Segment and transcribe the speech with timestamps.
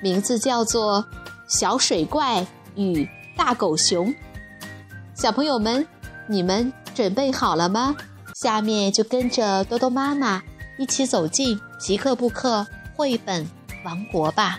[0.00, 1.04] 名字叫做
[1.46, 4.08] 《小水怪与大狗熊》。
[5.14, 5.86] 小朋友们，
[6.26, 7.94] 你们准备好了吗？
[8.42, 10.42] 下面就跟着多多妈妈
[10.78, 13.46] 一起走进皮克布克绘本
[13.84, 14.58] 王国吧。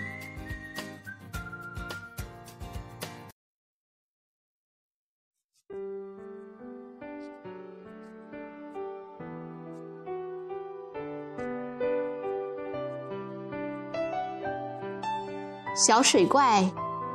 [15.84, 16.70] 小水怪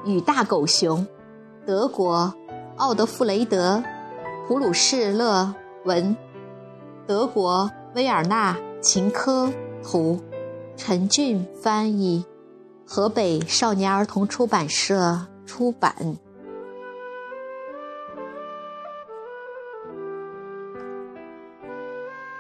[0.05, 1.07] 与大狗熊，
[1.65, 2.35] 德国，
[2.79, 3.77] 奥德弗雷德·
[4.49, 6.17] 普鲁士勒文，
[7.07, 9.53] 德国威尔纳·秦科
[9.85, 10.21] 图，
[10.77, 12.25] 陈俊翻译，
[12.85, 15.95] 河北少年儿童出版社出版。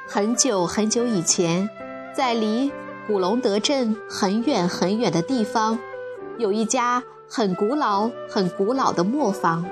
[0.08, 1.70] 很久很久以前，
[2.12, 2.72] 在离
[3.06, 5.78] 古隆德镇很远很远的地方。
[6.38, 9.64] 有一家很古老、很古老的磨坊，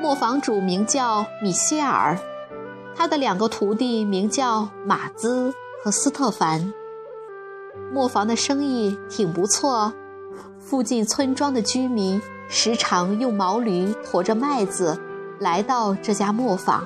[0.00, 2.16] 磨坊主名叫米歇尔，
[2.94, 6.72] 他的两个徒弟名叫马兹和斯特凡。
[7.92, 9.92] 磨坊的生意挺不错，
[10.60, 14.96] 附近村庄的居民时常用毛驴驮着麦子
[15.40, 16.84] 来到这家磨坊，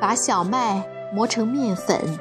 [0.00, 2.18] 把小麦磨成面粉。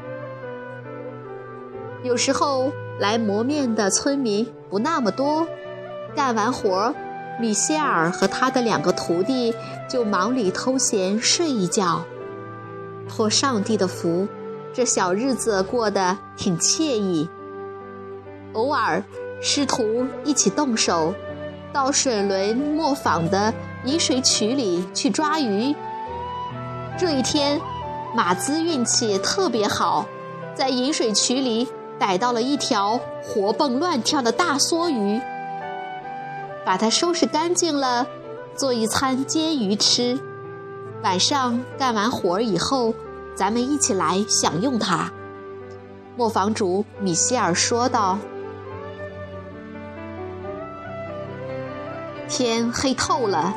[2.03, 5.47] 有时候来磨面的村民不那么多。
[6.17, 6.95] 干完活，
[7.39, 9.53] 米歇尔和他的两个徒弟
[9.87, 12.03] 就忙里偷闲睡一觉。
[13.07, 14.27] 托上帝的福，
[14.73, 17.29] 这小日子过得挺惬意。
[18.53, 19.03] 偶尔，
[19.39, 21.13] 师徒一起动手，
[21.71, 23.53] 到水轮磨坊的
[23.85, 25.75] 引水渠里去抓鱼。
[26.97, 27.61] 这一天，
[28.15, 30.07] 马兹运气特别好，
[30.55, 31.67] 在引水渠里
[31.99, 35.21] 逮到了一条活蹦乱跳的大梭鱼。
[36.67, 38.05] 把它收拾干净了，
[38.53, 40.19] 做一餐煎鱼吃。
[41.01, 42.93] 晚上干完活儿以后，
[43.33, 45.09] 咱们一起来享用它。
[46.17, 48.19] 磨坊主米歇尔说道。
[52.27, 53.55] 天黑透了，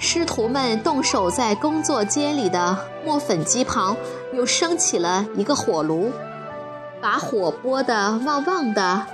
[0.00, 3.96] 师徒们动手在工作间里的磨粉机旁
[4.32, 6.10] 又升起了一个火炉，
[7.00, 9.06] 把火拨得旺旺的，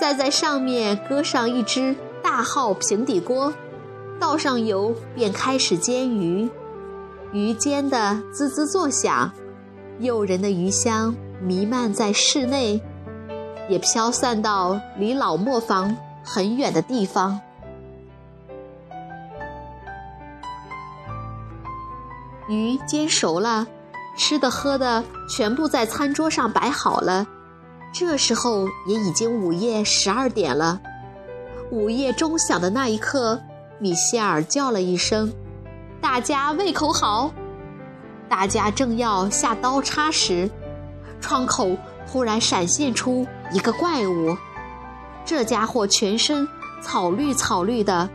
[0.00, 1.94] 再在上面搁上一只。
[2.30, 3.54] 大号平底锅，
[4.20, 6.50] 倒上油，便开始煎鱼。
[7.32, 9.32] 鱼煎得滋滋作响，
[9.98, 12.82] 诱人的鱼香弥漫在室内，
[13.70, 17.40] 也飘散到离老磨坊很远的地方。
[22.50, 23.66] 鱼煎熟了，
[24.18, 27.26] 吃的喝的全部在餐桌上摆好了。
[27.90, 30.82] 这时候也已经午夜十二点了。
[31.70, 33.38] 午夜钟响的那一刻，
[33.78, 35.30] 米歇尔叫了一声
[36.00, 37.30] ：“大家胃口好。”
[38.26, 40.48] 大家正要下刀叉时，
[41.20, 41.76] 窗口
[42.10, 44.36] 突然闪现出一个怪物。
[45.26, 46.48] 这家伙全身
[46.80, 48.08] 草绿草绿的，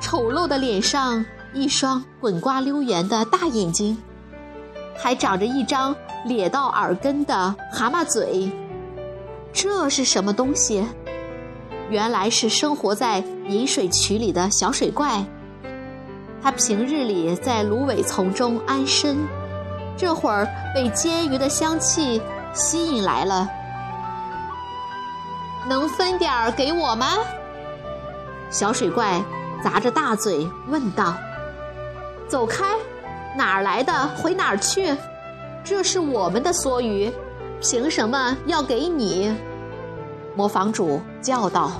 [0.00, 3.96] 丑陋的脸上一双滚瓜溜圆的大眼睛，
[4.98, 8.50] 还长着一张咧到耳根的蛤蟆嘴。
[9.50, 10.86] 这是什么东西？
[11.88, 15.24] 原来是生活在饮水渠里的小水怪，
[16.42, 19.16] 它平日里在芦苇丛中安身，
[19.96, 22.20] 这会儿被煎鱼的香气
[22.52, 23.48] 吸引来了。
[25.68, 27.06] 能分点儿给我吗？
[28.50, 29.22] 小水怪
[29.64, 31.14] 咂着大嘴问道。
[32.28, 32.64] 走开，
[33.36, 34.92] 哪儿来的回哪儿去，
[35.62, 37.12] 这是我们的梭鱼，
[37.60, 39.32] 凭什么要给你？
[40.36, 41.72] 磨坊主叫道：“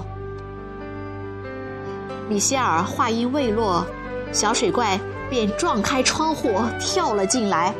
[2.26, 3.84] 米歇尔，话音未落，
[4.32, 4.98] 小水怪
[5.28, 7.74] 便撞开窗户跳了进来。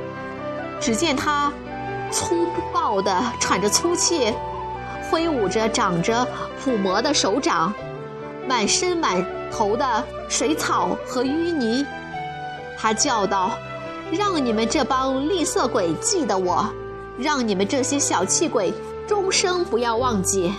[0.78, 1.50] 只见他
[2.10, 4.34] 粗暴地喘着粗气，
[5.10, 6.28] 挥舞着长着
[6.58, 7.72] 腐魔的手掌，
[8.46, 11.86] 满身满头的水草和淤泥。
[12.76, 13.52] 他叫道
[14.12, 16.68] ：‘让你们这帮吝啬鬼记得我，
[17.18, 18.74] 让你们这些小气鬼
[19.08, 20.52] 终生不要忘记。’”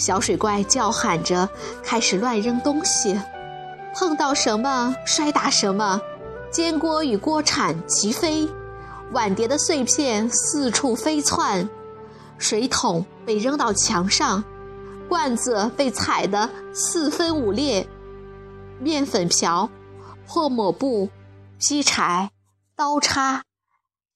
[0.00, 1.46] 小水怪叫喊着
[1.84, 3.20] 开始乱扔东西，
[3.94, 6.00] 碰到什么摔打什么，
[6.50, 8.48] 煎锅与锅铲齐飞，
[9.12, 11.68] 碗碟的碎片四处飞窜，
[12.38, 14.42] 水桶被扔到墙上，
[15.06, 17.86] 罐子被踩得四分五裂，
[18.78, 19.68] 面粉瓢、
[20.26, 21.10] 破抹布、
[21.58, 22.30] 劈柴、
[22.74, 23.44] 刀叉、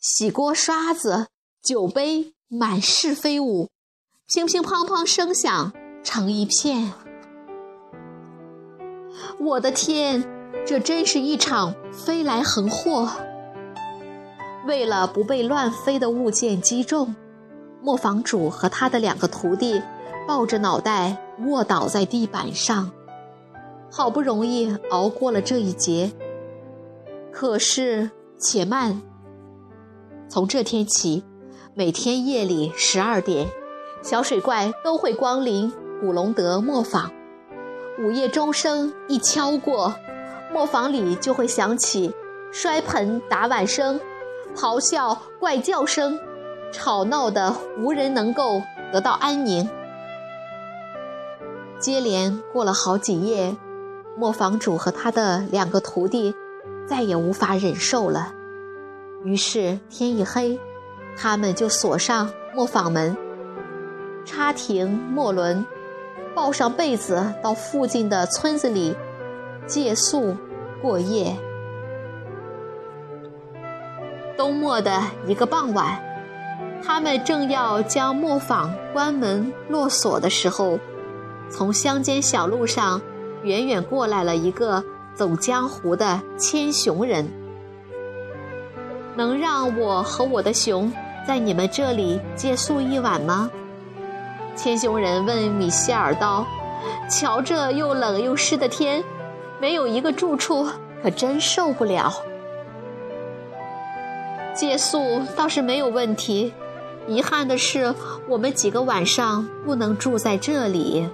[0.01, 1.27] 洗锅刷子、
[1.63, 3.69] 酒杯满室飞舞。
[4.27, 5.71] 乒乒乓乓声响
[6.03, 6.95] 成一片。
[9.39, 10.25] 我的天，
[10.67, 13.11] 这真是一场飞来横祸！
[14.67, 17.15] 为了不被乱飞的物件击中，
[17.83, 19.83] 磨坊主和他的两个徒弟
[20.27, 22.91] 抱着脑袋卧倒在地板上，
[23.93, 26.11] 好不容易熬过了这一劫。
[27.31, 29.03] 可是，且慢！
[30.31, 31.23] 从这天起，
[31.75, 33.47] 每天夜里十二点。
[34.05, 37.11] 小水怪都会光临古隆德磨坊，
[37.99, 39.95] 午夜钟声一敲过，
[40.53, 42.15] 磨坊里就会响起
[42.53, 43.99] 摔盆打碗声、
[44.55, 46.19] 咆哮怪叫声，
[46.71, 48.61] 吵闹的无人能够
[48.93, 49.67] 得到安宁。
[51.79, 53.57] 接连过了好几夜，
[54.19, 56.35] 磨坊主和他的两个徒弟
[56.87, 58.35] 再也无法忍受了，
[59.25, 60.61] 于是天一黑，
[61.17, 63.17] 他们就锁上磨坊门。
[64.25, 65.65] 插停磨轮，
[66.35, 68.97] 抱上被子到附近的村子里
[69.67, 70.37] 借宿
[70.81, 71.37] 过夜。
[74.37, 76.03] 冬末的一个傍晚，
[76.83, 80.79] 他们正要将磨坊关门落锁的时候，
[81.49, 83.01] 从乡间小路上
[83.43, 84.83] 远远过来了一个
[85.15, 87.31] 走江湖的牵熊人。
[89.17, 90.93] 能让我和我的熊
[91.25, 93.49] 在你们这里借宿一晚吗？
[94.57, 96.47] 千雄人问米歇尔道
[97.11, 99.03] ：“瞧这又冷又湿的天，
[99.61, 100.67] 没有一个住处，
[101.03, 102.13] 可真受不了。
[104.55, 106.53] 借宿倒是没有问题，
[107.09, 107.93] 遗憾的是，
[108.29, 111.09] 我们几个晚上不能住在这里。”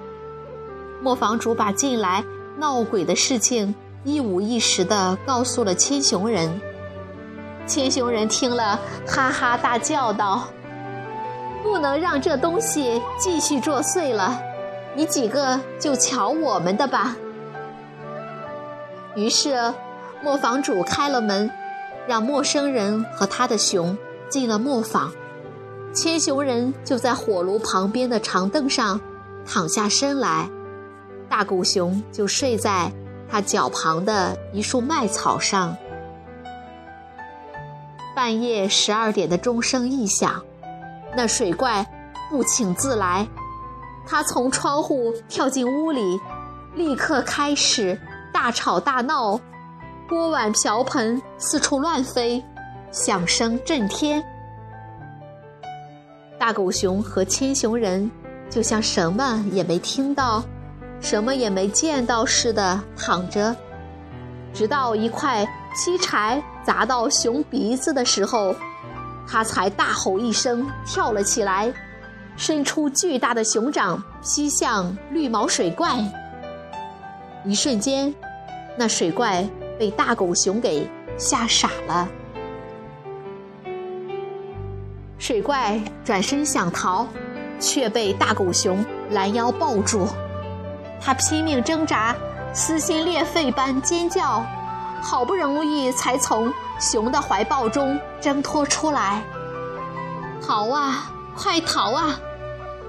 [1.03, 2.23] 磨坊主把近来
[2.59, 6.61] 闹鬼的事情一五一十地告诉了千雄人。
[7.67, 10.47] 千雄人听了，哈哈大叫道。
[11.63, 14.41] 不能让这东西继续作祟了，
[14.95, 17.17] 你几个就瞧我们的吧。
[19.15, 19.75] 于是，
[20.23, 21.51] 磨坊主开了门，
[22.07, 23.97] 让陌生人和他的熊
[24.29, 25.13] 进了磨坊。
[25.93, 29.01] 千熊人就在火炉旁边的长凳上
[29.45, 30.49] 躺下身来，
[31.29, 32.93] 大狗熊就睡在
[33.29, 35.77] 他脚旁的一束麦草上。
[38.15, 40.43] 半夜十二点的钟声一响。
[41.17, 41.85] 那水怪
[42.31, 43.27] 不请自来，
[44.07, 46.21] 他从窗户跳进屋里，
[46.75, 47.99] 立刻开始
[48.33, 49.41] 大吵大闹，
[50.09, 52.43] 锅碗瓢盆四处乱飞，
[52.93, 54.25] 响声震天。
[56.39, 58.11] 大狗熊和千熊人
[58.49, 60.43] 就像什么也没听到、
[61.01, 63.55] 什么也没见到似的躺着，
[64.55, 68.55] 直到一块劈柴砸到熊鼻子的时候。
[69.31, 71.73] 他才大吼一声，跳了起来，
[72.37, 75.97] 伸出巨大的熊掌劈向绿毛水怪。
[77.45, 78.13] 一瞬间，
[78.77, 82.09] 那水怪被大狗熊给吓傻了。
[85.17, 87.07] 水怪转身想逃，
[87.61, 90.09] 却被大狗熊拦腰抱住。
[91.01, 92.17] 他拼命挣扎，
[92.53, 94.45] 撕心裂肺般尖叫。
[95.03, 99.23] 好不容易才从熊的怀抱中挣脱出来，
[100.47, 102.19] 逃啊，快逃啊！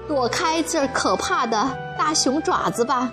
[0.06, 3.10] 躲开这可怕的大熊爪子吧！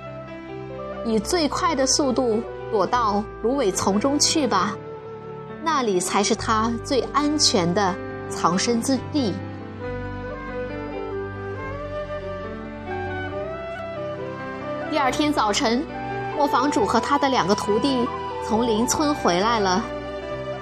[1.06, 2.42] 以最快的速度
[2.72, 4.76] 躲到芦苇丛中去吧，
[5.64, 7.96] 那里才是它最安全的
[8.28, 9.34] 藏身之地。
[14.92, 15.86] 第二天早晨，
[16.36, 18.08] 磨坊主和他的两个徒弟。
[18.50, 19.86] 从邻村回来了，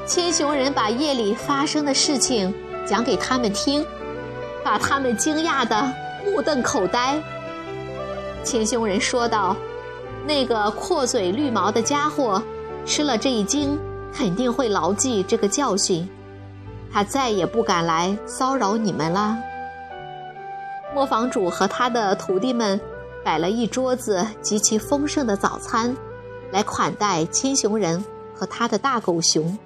[0.06, 2.54] 千熊人把夜里发生的事情
[2.86, 3.82] 讲给他们听，
[4.62, 5.82] 把他们惊讶的
[6.26, 7.18] 目瞪口呆。
[8.44, 9.56] 千熊人说道
[10.28, 12.44] ：“那个阔嘴绿毛的家伙
[12.86, 13.80] 吃了这一惊，
[14.14, 16.06] 肯定会牢记这个教训，
[16.92, 19.38] 他再也不敢来骚扰你们了。”
[20.94, 22.78] 磨坊主和他的徒弟们
[23.24, 25.96] 摆了一桌子极其丰盛的早餐。
[26.52, 28.04] 来款待千熊人
[28.36, 29.58] 和他的大狗熊。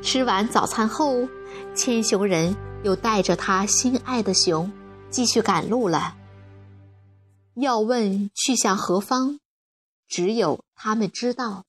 [0.00, 1.28] 吃完早餐后，
[1.74, 4.70] 千熊人又带着他心爱的熊
[5.10, 6.14] 继续赶路了。
[7.56, 9.40] 要问去向何方，
[10.06, 11.64] 只有他们知道。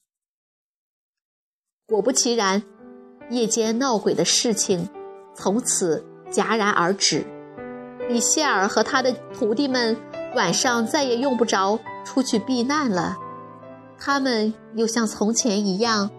[1.87, 2.61] 果不其然，
[3.31, 4.87] 夜间闹鬼的事情
[5.33, 7.25] 从此戛然而止。
[8.07, 9.97] 米歇尔和他的徒弟们
[10.35, 13.17] 晚上再也用不着出去避难了，
[13.99, 16.09] 他们又像从前一样，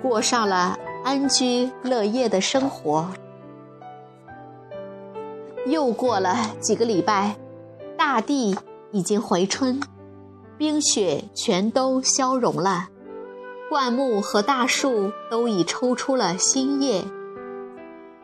[0.00, 3.08] 过上了安居乐业的生活。
[5.66, 7.36] 又过了几个礼拜，
[7.96, 8.56] 大地
[8.92, 9.80] 已经回春，
[10.56, 12.88] 冰雪全都消融了。
[13.68, 17.02] 灌木和大树都已抽出了新叶，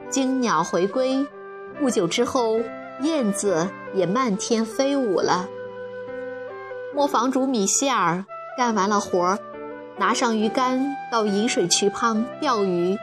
[0.08, 1.26] 惊鸟回归，
[1.80, 2.60] 不久之后，
[3.00, 5.48] 燕子也漫天飞舞了。
[6.94, 8.24] 磨坊主米歇尔
[8.56, 9.38] 干完了活儿，
[9.96, 12.98] 拿上鱼竿到饮水渠旁钓鱼。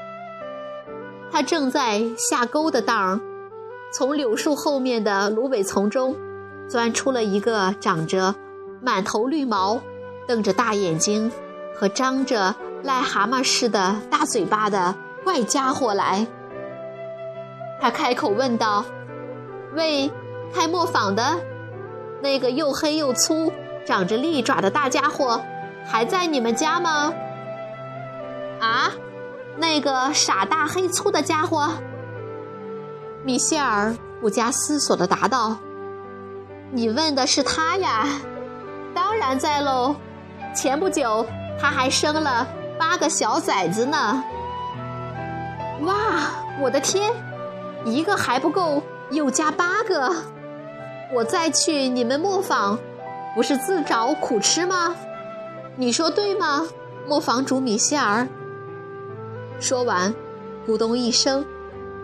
[1.31, 3.19] 他正在下钩的当儿，
[3.93, 6.15] 从柳树后面的芦苇丛中，
[6.67, 8.35] 钻出了一个长着
[8.81, 9.79] 满头绿毛、
[10.27, 11.31] 瞪着大眼睛。
[11.75, 12.53] 和张着
[12.83, 16.27] 癞蛤蟆似的大嘴巴的怪家伙来，
[17.79, 18.83] 他开口问道
[19.77, 20.11] ：“喂，
[20.53, 21.39] 开磨坊的，
[22.21, 23.49] 那个又黑又粗、
[23.89, 25.41] 长着利爪的大家伙，
[25.83, 27.11] 还在你们家吗？”
[28.61, 28.91] 啊，
[29.57, 31.67] 那个傻大黑粗的家伙，
[33.23, 35.57] 米歇尔不加思索的答道
[36.69, 38.05] ：“你问的是他呀，
[38.93, 39.95] 当然在喽，
[40.55, 41.25] 前不久。”
[41.59, 44.23] 他还生了八个小崽子呢！
[45.81, 45.95] 哇，
[46.61, 47.11] 我的天，
[47.83, 50.09] 一个还不够，又加八个！
[51.13, 52.79] 我再去你们磨坊，
[53.35, 54.95] 不是自找苦吃吗？
[55.75, 56.67] 你说对吗，
[57.07, 58.27] 磨坊主米歇尔？
[59.59, 60.13] 说完，
[60.67, 61.45] 咕咚一声，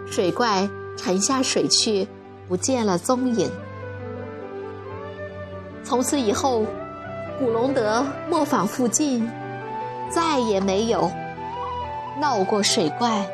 [0.06, 2.08] 水怪沉下水去，
[2.48, 3.52] 不见了踪影。
[5.84, 6.66] 从此以后，
[7.38, 9.30] 古隆德磨坊附近。
[10.08, 11.12] 再也没有
[12.22, 13.28] 闹过水怪。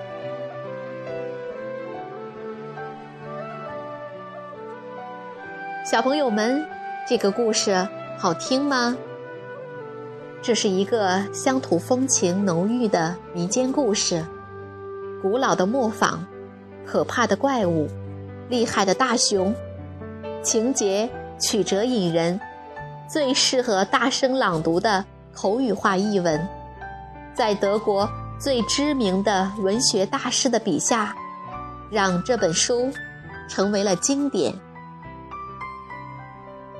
[5.86, 6.66] 小朋友们，
[7.08, 8.96] 这个故事好听吗？
[10.42, 14.24] 这是一个乡土风情浓郁的民间故事。
[15.22, 16.24] 古老的磨坊，
[16.86, 17.88] 可怕的怪物，
[18.50, 19.54] 厉害的大熊，
[20.44, 22.40] 情节曲折引人，
[23.10, 25.04] 最适合大声朗读的
[25.34, 26.48] 口语化译文。
[27.34, 28.08] 在德国
[28.40, 31.16] 最知名的文学大师的笔下，
[31.90, 32.92] 让这本书
[33.50, 34.54] 成为了经典。